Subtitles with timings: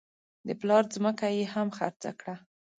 [0.47, 2.35] د پلار ځمکه یې هم خرڅه کړه.